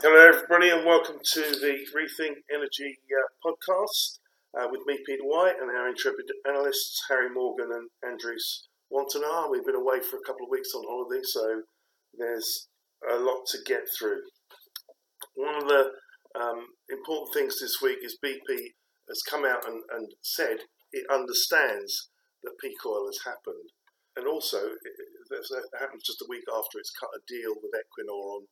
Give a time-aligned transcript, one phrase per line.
[0.00, 4.22] Hello, everybody, and welcome to the Rethink Energy uh, podcast
[4.54, 9.50] uh, with me, Peter White, and our intrepid analysts, Harry Morgan and Andries Wantenaar.
[9.50, 11.62] We've been away for a couple of weeks on holiday, so
[12.16, 12.68] there's
[13.10, 14.22] a lot to get through.
[15.34, 15.90] One of the
[16.38, 18.78] um, important things this week is BP
[19.08, 20.58] has come out and, and said
[20.92, 22.08] it understands
[22.44, 23.74] that peak oil has happened.
[24.14, 28.46] And also, it happens just a week after it's cut a deal with Equinor on,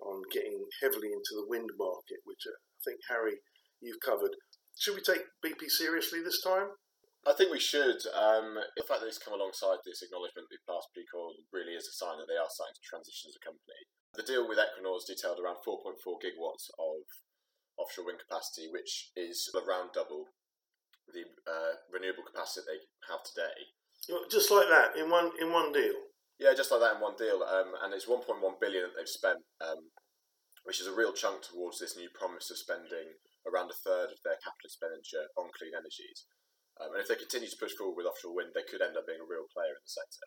[0.00, 3.38] on getting heavily into the wind market, which uh, I think, Harry,
[3.80, 4.34] you've covered.
[4.78, 6.70] Should we take BP seriously this time?
[7.26, 7.98] I think we should.
[8.14, 11.94] Um, the fact that it's come alongside this acknowledgement that peak oil really is a
[11.98, 13.82] sign that they are starting to transition as a company.
[14.14, 17.02] The deal with Equinor is detailed around 4.4 gigawatts of
[17.76, 20.30] offshore wind capacity, which is around double
[21.12, 23.76] the uh, renewable capacity they have today.
[24.30, 26.07] Just like that in one in one deal.
[26.38, 29.42] Yeah, just like that in one deal, um, and it's 1.1 billion that they've spent,
[29.58, 29.90] um,
[30.62, 34.22] which is a real chunk towards this new promise of spending around a third of
[34.22, 36.30] their capital expenditure on clean energies.
[36.78, 39.10] Um, and if they continue to push forward with offshore wind, they could end up
[39.10, 40.26] being a real player in the sector.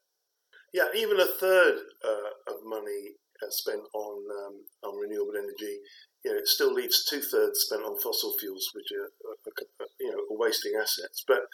[0.75, 5.79] Yeah, even a third uh, of money uh, spent on um, on renewable energy,
[6.23, 9.39] you know, it still leaves two thirds spent on fossil fuels, which are, are,
[9.79, 11.23] are you know are wasting assets.
[11.27, 11.47] But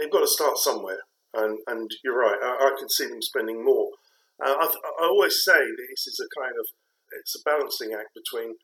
[0.00, 1.00] they've got to start somewhere
[1.34, 2.38] and and you're right.
[2.42, 3.90] I, I can see them spending more.
[4.42, 6.66] Uh, I, I always say that this is a kind of
[7.20, 8.54] it's a balancing act between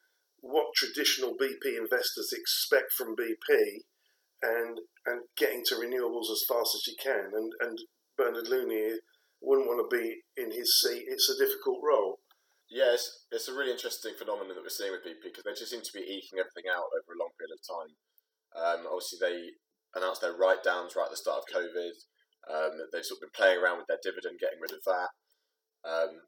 [0.41, 3.83] what traditional BP investors expect from BP
[4.43, 7.33] and and getting to renewables as fast as you can.
[7.35, 7.79] And and
[8.17, 8.99] Bernard Looney
[9.41, 11.05] wouldn't want to be in his seat.
[11.07, 12.19] It's a difficult role.
[12.67, 15.71] Yes, it's, it's a really interesting phenomenon that we're seeing with BP because they just
[15.71, 17.93] seem to be eking everything out over a long period of time.
[18.57, 19.37] Um, obviously, they
[19.95, 21.95] announced their write downs right at the start of COVID.
[22.47, 25.11] Um, they've sort of been playing around with their dividend, getting rid of that,
[25.83, 26.23] um,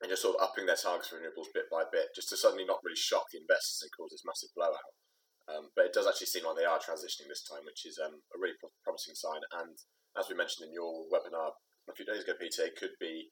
[0.00, 2.64] and just sort of upping their targets for renewables bit by bit, just to suddenly
[2.64, 4.96] not really shock the investors and cause this massive blowout.
[5.50, 8.24] Um, but it does actually seem like they are transitioning this time, which is um,
[8.32, 9.42] a really pro- promising sign.
[9.60, 9.76] And
[10.16, 11.52] as we mentioned in your webinar
[11.90, 13.28] a few days ago, Peter, it could be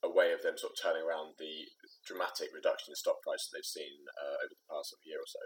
[0.00, 1.68] a way of them sort of turning around the
[2.08, 5.42] dramatic reduction in stock price that they've seen uh, over the past year or so.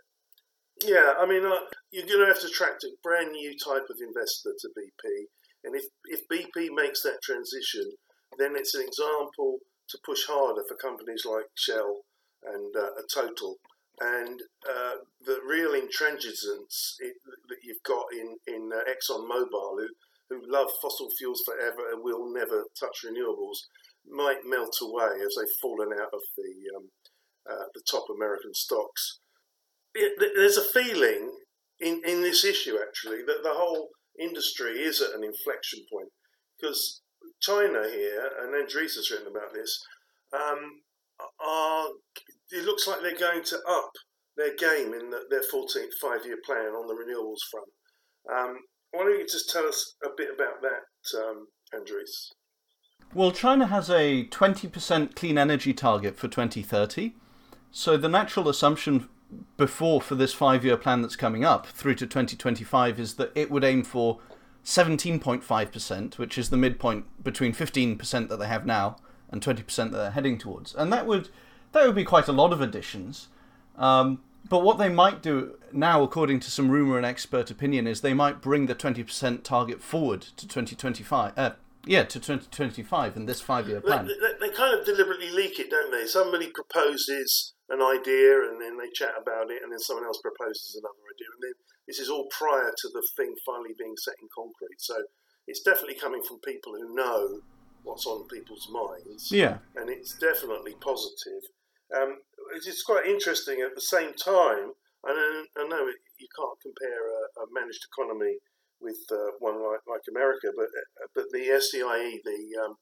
[0.83, 3.99] Yeah, I mean, uh, you're going to have to attract a brand new type of
[3.99, 5.31] investor to BP
[5.65, 7.91] and if, if BP makes that transition,
[8.39, 9.59] then it's an example
[9.89, 12.01] to push harder for companies like Shell
[12.45, 13.57] and uh, Total.
[14.01, 19.89] And uh, the real intransigence that you've got in, in uh, ExxonMobil, who,
[20.31, 23.59] who love fossil fuels forever and will never touch renewables,
[24.07, 26.89] might melt away as they've fallen out of the, um,
[27.49, 29.21] uh, the top American stocks.
[29.95, 31.31] It, there's a feeling
[31.81, 36.09] in, in this issue, actually, that the whole industry is at an inflection point
[36.59, 37.03] because
[37.41, 39.79] China here, and Andreas has written about this,
[40.33, 40.81] um,
[41.41, 41.87] are
[42.51, 43.91] it looks like they're going to up
[44.37, 47.69] their game in the, their 14th five-year plan on the renewables front.
[48.31, 48.59] Um,
[48.91, 52.33] why don't you just tell us a bit about that, um, Andreas?
[53.13, 57.15] Well, China has a 20% clean energy target for 2030.
[57.71, 59.09] So the natural assumption
[59.57, 63.51] before for this five year plan that's coming up through to 2025 is that it
[63.51, 64.21] would aim for
[64.65, 68.97] 17.5%, which is the midpoint between 15% that they have now
[69.31, 70.75] and 20% that they're heading towards.
[70.75, 71.29] And that would
[71.73, 73.29] that would be quite a lot of additions.
[73.77, 78.01] Um, but what they might do now, according to some rumor and expert opinion, is
[78.01, 81.33] they might bring the 20% target forward to 2025.
[81.37, 81.51] Uh,
[81.87, 84.07] yeah, to 2025 in this five year plan.
[84.07, 86.07] They, they, they, kind of deliberately leak it, don't they?
[86.07, 90.77] Somebody proposes an idea and then they chat about it and then someone else proposes
[90.77, 91.29] another idea.
[91.33, 91.57] And then
[91.89, 94.81] this is all prior to the thing finally being set in concrete.
[94.81, 94.97] So
[95.47, 97.41] it's definitely coming from people who know
[97.83, 99.33] what's on people's minds.
[99.33, 99.59] Yeah.
[99.77, 101.45] And it's definitely positive.
[101.95, 102.21] Um,
[102.55, 104.73] it's quite interesting at the same time
[105.05, 105.85] I know, I know
[106.19, 108.41] you can't compare a, a managed economy
[108.81, 110.69] with uh, one like, like America but
[111.15, 112.77] but the SEIA the um,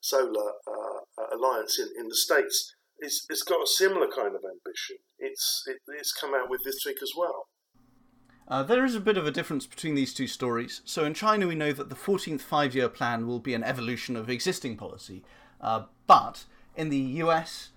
[0.00, 4.96] solar uh, alliance in, in the states it's, it's got a similar kind of ambition.
[5.18, 7.46] It's it, it's come out with this week as well.
[8.48, 10.80] Uh, there is a bit of a difference between these two stories.
[10.84, 14.30] So in China, we know that the 14th five-year plan will be an evolution of
[14.30, 15.24] existing policy,
[15.60, 16.44] uh, but
[16.76, 17.70] in the US,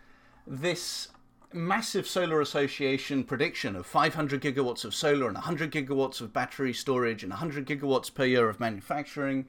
[0.45, 1.07] this
[1.51, 7.23] massive solar association prediction of 500 gigawatts of solar and 100 gigawatts of battery storage
[7.23, 9.47] and 100 gigawatts per year of manufacturing.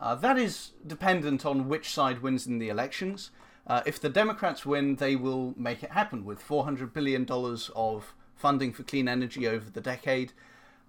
[0.00, 3.30] Uh, that is dependent on which side wins in the elections.
[3.66, 7.26] Uh, if the Democrats win, they will make it happen with $400 billion
[7.76, 10.32] of funding for clean energy over the decade.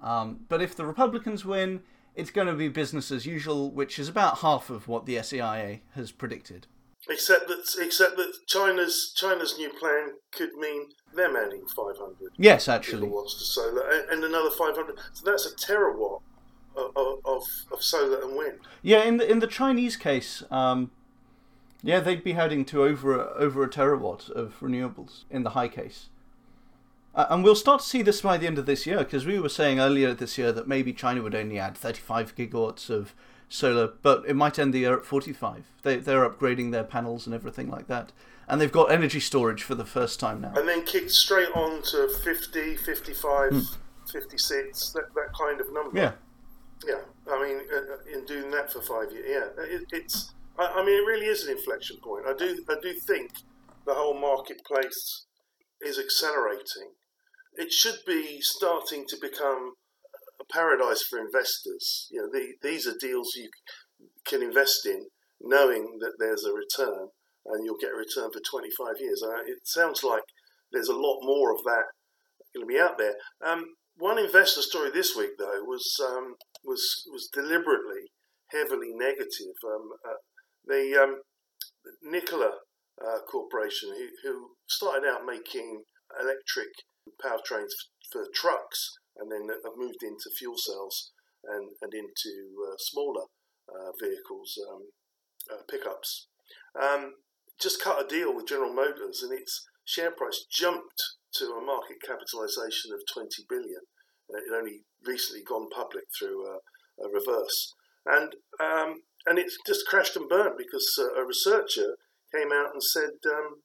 [0.01, 1.81] Um, but if the Republicans win,
[2.15, 5.81] it's going to be business as usual, which is about half of what the SEIA
[5.95, 6.67] has predicted.
[7.09, 13.07] Except that, except that China's China's new plan could mean them adding 500 yes, actually,
[13.07, 14.97] gigawatts to solar and, and another 500.
[15.11, 16.21] So that's a terawatt
[16.77, 17.43] of, of,
[17.73, 18.59] of solar and wind.
[18.81, 20.91] Yeah, in the in the Chinese case, um,
[21.83, 25.67] yeah, they'd be heading to over a, over a terawatt of renewables in the high
[25.67, 26.09] case.
[27.15, 29.39] Uh, and we'll start to see this by the end of this year, because we
[29.39, 33.13] were saying earlier this year that maybe China would only add 35 gigawatts of
[33.49, 35.65] solar, but it might end the year at 45.
[35.83, 38.11] They, they're upgrading their panels and everything like that.
[38.47, 40.53] And they've got energy storage for the first time now.
[40.55, 43.77] And then kicked straight on to 50, 55,
[44.11, 45.97] 56, that, that kind of number.
[45.97, 46.11] Yeah.
[46.85, 46.99] Yeah,
[47.31, 49.25] I mean, uh, in doing that for five years,
[49.57, 50.33] yeah, it, it's.
[50.57, 52.25] I, I mean, it really is an inflection point.
[52.27, 53.31] I do, I do think
[53.85, 55.25] the whole marketplace
[55.81, 56.93] is accelerating.
[57.55, 59.73] It should be starting to become
[60.39, 62.07] a paradise for investors.
[62.11, 63.49] You know, the, these are deals you
[64.25, 65.07] can invest in,
[65.41, 67.09] knowing that there's a return,
[67.45, 69.23] and you'll get a return for 25 years.
[69.23, 70.23] Uh, it sounds like
[70.71, 71.83] there's a lot more of that
[72.53, 73.15] going to be out there.
[73.45, 73.65] Um,
[73.97, 78.09] one investor story this week, though, was um, was was deliberately
[78.51, 79.57] heavily negative.
[79.65, 80.17] Um, uh,
[80.65, 81.21] the um,
[82.03, 82.51] Nikola
[83.01, 85.83] uh, Corporation, who, who, started out making
[86.19, 86.69] electric
[87.23, 87.73] powertrains
[88.11, 91.11] for, for trucks, and then have moved into fuel cells
[91.45, 93.25] and and into uh, smaller
[93.69, 94.83] uh, vehicles, um,
[95.51, 96.27] uh, pickups,
[96.81, 97.13] um,
[97.61, 101.01] just cut a deal with General Motors, and its share price jumped
[101.35, 103.81] to a market capitalization of 20 billion.
[104.29, 106.57] It only recently gone public through a,
[107.03, 107.73] a reverse,
[108.05, 111.95] and um, and it's just crashed and burned because uh, a researcher
[112.33, 113.61] came out and said um,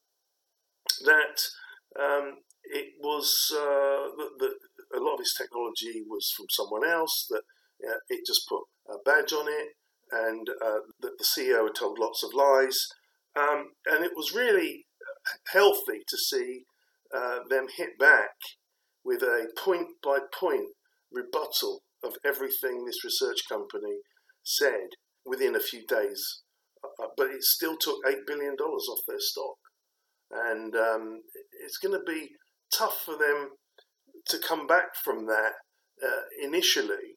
[1.05, 1.41] that
[1.99, 2.35] um,
[2.65, 4.09] it was uh,
[4.39, 4.55] that,
[4.95, 7.27] a lot of its technology was from someone else.
[7.29, 7.43] That
[7.87, 9.69] uh, it just put a badge on it,
[10.13, 12.89] and uh, that the CEO had told lots of lies,
[13.37, 14.87] um, and it was really
[15.53, 16.63] healthy to see
[17.15, 18.31] uh, them hit back
[19.05, 20.69] with a point by point
[21.13, 23.99] rebuttal of everything this research company
[24.43, 24.91] said
[25.25, 26.43] within a few days.
[26.83, 29.57] Uh, uh but it still took $8 billion off their stock.
[30.31, 31.23] And um,
[31.65, 32.31] it's going to be
[32.73, 33.51] tough for them
[34.27, 35.53] to come back from that
[36.05, 37.17] uh, initially.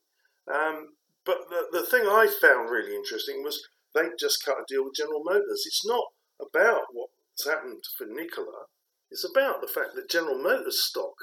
[0.52, 0.90] Um,
[1.26, 3.62] but the, the thing I found really interesting was
[3.94, 5.64] they just cut a deal with General Motors.
[5.66, 6.06] It's not
[6.40, 8.66] about what's happened for Nikola,
[9.12, 11.14] it's about the fact that General Motors stock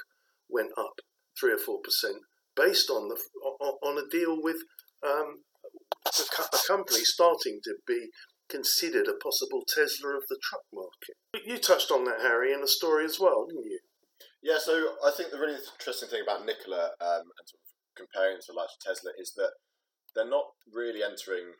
[0.47, 1.01] went up
[1.37, 2.17] three or four percent
[2.55, 3.17] based on the
[3.81, 4.57] on a deal with
[5.05, 5.39] um,
[6.69, 8.13] company starting to be
[8.49, 11.17] considered a possible Tesla of the truck market.
[11.45, 13.79] You touched on that, Harry, in the story as well, didn't you?
[14.41, 18.37] Yeah, so I think the really interesting thing about Nikola um, and sort of comparing
[18.37, 19.51] it to like Tesla is that
[20.15, 21.53] they're not really entering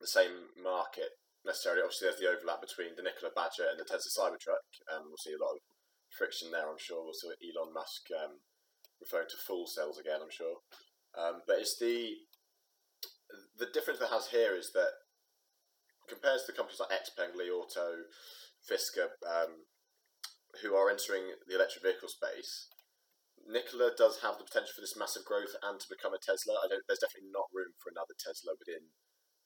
[0.00, 1.82] the same market necessarily.
[1.82, 5.34] Obviously, there's the overlap between the Nikola Badger and the Tesla Cybertruck, and we'll see
[5.34, 5.64] a lot of
[6.14, 6.68] friction there.
[6.68, 7.02] I'm sure.
[7.02, 8.44] We'll see Elon Musk um,
[9.00, 10.20] referring to fuel cells again.
[10.20, 10.62] I'm sure,
[11.16, 12.14] um, but it's the
[13.58, 15.02] the difference that has here is that
[16.08, 18.06] compared to companies like XPeng, Li Auto,
[18.62, 19.66] Fisker, um,
[20.62, 22.70] who are entering the electric vehicle space,
[23.46, 26.58] Nikola does have the potential for this massive growth and to become a Tesla.
[26.58, 28.90] I don't, there's definitely not room for another Tesla within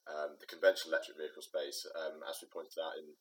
[0.08, 3.12] um, the conventional electric vehicle space, um, as we pointed out in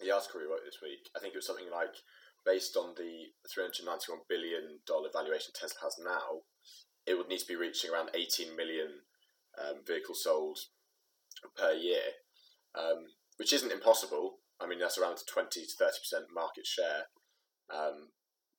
[0.00, 1.08] the article we wrote this week.
[1.16, 1.96] I think it was something like
[2.44, 6.44] based on the $391 billion valuation Tesla has now,
[7.08, 9.08] it would need to be reaching around 18 million
[9.58, 10.58] um, vehicles sold
[11.56, 12.20] per year,
[12.74, 14.38] um, which isn't impossible.
[14.60, 17.08] I mean, that's around 20 to 30% market share.
[17.72, 18.12] Um,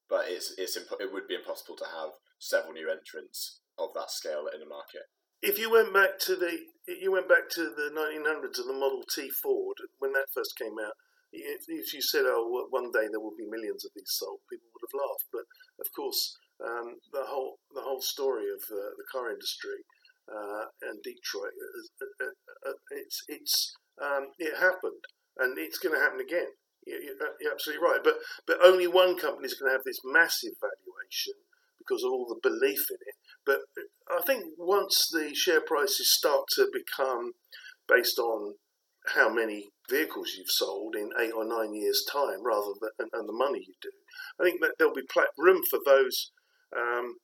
[0.10, 4.12] but it's, it's imp- it would be impossible to have several new entrants of that
[4.12, 5.08] scale in the market.
[5.42, 6.54] If you went back to the
[6.88, 10.78] you went back to the 1900s and the Model T Ford when that first came
[10.78, 10.94] out,
[11.32, 14.70] if, if you said, "Oh, one day there will be millions of these sold," people
[14.70, 15.26] would have laughed.
[15.32, 15.46] But
[15.80, 19.82] of course, um, the whole the whole story of uh, the car industry
[20.30, 21.52] uh, and Detroit,
[22.02, 25.04] uh, uh, uh, it's it's um, it happened,
[25.38, 26.48] and it's going to happen again.
[26.86, 28.00] You're, absolutely right.
[28.04, 28.16] But
[28.48, 31.34] but only one company is going to have this massive valuation
[31.78, 33.16] because of all the belief in it.
[33.46, 33.60] But
[34.10, 37.34] I think once the share prices start to become
[37.88, 38.56] based on
[39.16, 43.28] how many vehicles you've sold in eight or nine years' time, rather than and, and
[43.28, 43.90] the money you do.
[44.40, 45.02] I think that there'll be
[45.38, 46.32] room for those
[46.76, 47.16] um,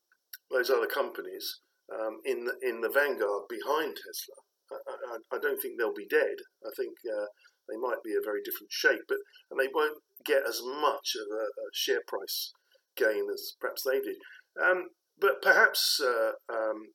[0.51, 1.59] those other companies
[1.93, 4.37] um, in the, in the vanguard behind Tesla.
[4.71, 4.75] I,
[5.15, 6.35] I, I, don't think they'll be dead.
[6.65, 7.27] I think uh,
[7.69, 9.19] they might be a very different shape, but
[9.51, 12.51] and they won't get as much of a, a share price
[12.97, 14.17] gain as perhaps they did.
[14.61, 14.89] Um,
[15.19, 16.91] but perhaps uh, um,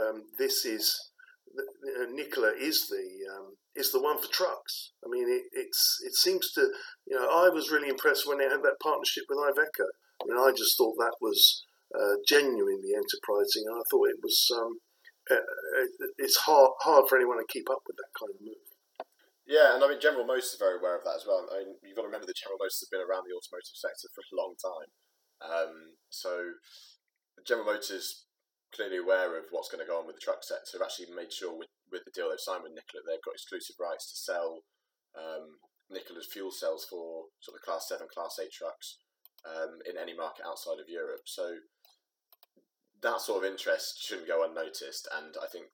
[0.00, 1.12] um, this is
[1.58, 3.06] uh, Nikola is the
[3.36, 4.92] um, is the one for trucks.
[5.04, 6.62] I mean, it, it's it seems to
[7.06, 9.86] you know I was really impressed when they had that partnership with Iveco.
[10.22, 14.38] I mean, I just thought that was uh, genuinely enterprising, and I thought it was
[14.56, 14.80] um,
[15.30, 18.66] uh, uh, it's hard hard for anyone to keep up with that kind of move.
[19.46, 21.46] Yeah, and I mean General Motors is very aware of that as well.
[21.50, 24.08] I mean, you've got to remember that General Motors has been around the automotive sector
[24.14, 24.90] for a long time.
[25.42, 26.58] Um, so
[27.46, 28.26] General Motors
[28.72, 30.78] clearly aware of what's going to go on with the truck sector.
[30.78, 33.76] Have actually made sure with, with the deal they've signed with Nikola, they've got exclusive
[33.76, 34.64] rights to sell
[35.12, 35.60] um,
[35.92, 39.02] Nikola's fuel cells for sort of Class Seven, Class Eight trucks
[39.44, 41.28] um, in any market outside of Europe.
[41.28, 41.60] So
[43.02, 45.08] that sort of interest shouldn't go unnoticed.
[45.10, 45.66] And I think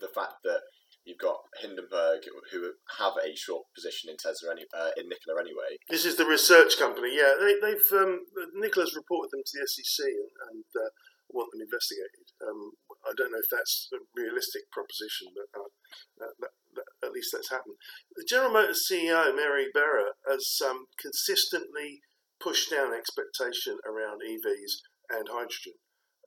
[0.00, 0.60] the fact that
[1.04, 5.80] you've got Hindenburg who have a short position in Tesla any, uh, in Nikola anyway.
[5.88, 7.16] This is the research company.
[7.16, 10.92] Yeah, they, have um, Nikola's reported them to the SEC and, and uh,
[11.32, 12.28] want them investigated.
[12.44, 12.76] Um,
[13.08, 15.72] I don't know if that's a realistic proposition, but uh,
[16.20, 17.80] that, that, at least that's happened.
[18.16, 22.04] The General Motors CEO Mary Barra has um, consistently
[22.40, 25.80] pushed down expectation around EVs and hydrogen,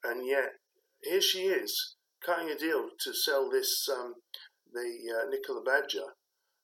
[0.04, 0.54] and yet
[1.04, 4.16] here she is cutting a deal to sell this um,
[4.74, 6.16] the uh, Nikola Badger,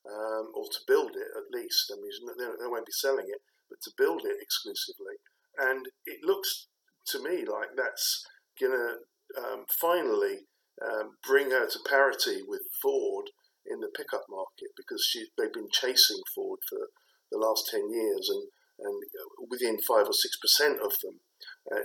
[0.08, 1.92] um, or to build it at least.
[1.92, 5.20] I mean, they won't be selling it, but to build it exclusively.
[5.58, 6.68] And it looks
[7.08, 8.26] to me like that's
[8.60, 10.48] going to um, finally
[10.82, 13.30] um, bring her to parity with Ford
[13.66, 16.80] in the pickup market because she, they've been chasing Ford for
[17.32, 18.44] the last 10 years and,
[18.80, 19.04] and
[19.50, 21.27] within 5 or 6% of them uh,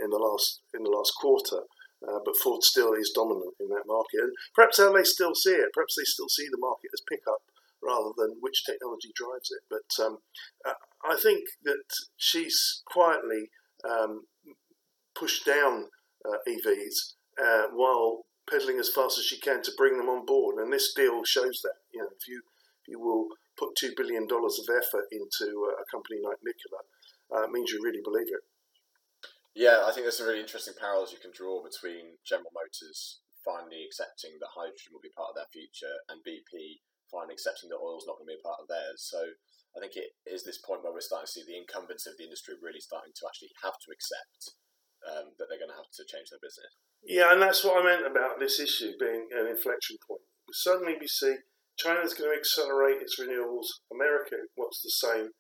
[0.03, 1.63] in the last in the last quarter.
[2.03, 4.21] Uh, but Ford still is dominant in that market.
[4.21, 7.43] And perhaps they still see it, perhaps they still see the market as pickup
[7.83, 9.63] rather than which technology drives it.
[9.69, 10.19] But um,
[10.65, 10.75] uh,
[11.05, 11.85] I think that
[12.17, 13.51] she's quietly
[13.89, 14.27] um,
[15.15, 15.89] pushed down
[16.25, 20.57] uh, EVs uh, while pedaling as fast as she can to bring them on board.
[20.59, 21.75] And this deal shows that.
[21.93, 22.41] You know, if you
[22.83, 23.27] if you will
[23.59, 28.01] put two billion dollars of effort into a company like Nikola, uh, means you really
[28.03, 28.43] believe it.
[29.53, 33.85] Yeah, I think there's some really interesting parallels you can draw between General Motors finally
[33.85, 36.81] accepting that hydrogen will be part of their future and BP
[37.13, 39.05] finally accepting that oil's not going to be a part of theirs.
[39.05, 39.21] So
[39.77, 42.25] I think it is this point where we're starting to see the incumbents of the
[42.25, 44.57] industry really starting to actually have to accept
[45.05, 46.73] um, that they're going to have to change their business.
[47.05, 50.25] Yeah, and that's what I meant about this issue being an inflection point.
[50.53, 51.37] Suddenly we see
[51.77, 53.69] China's going to accelerate its renewables.
[53.93, 55.37] America wants the same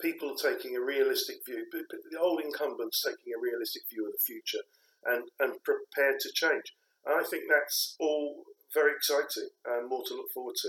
[0.00, 4.64] people taking a realistic view, the old incumbents taking a realistic view of the future
[5.06, 6.74] and, and prepared to change.
[7.06, 10.68] And I think that's all very exciting and more to look forward to.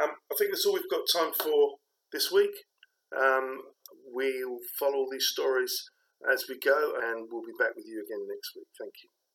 [0.00, 1.76] Um, I think that's all we've got time for
[2.12, 2.54] this week.
[3.16, 3.62] Um,
[4.12, 5.90] we'll follow these stories
[6.32, 8.66] as we go, and we'll be back with you again next week.
[8.78, 9.15] Thank you.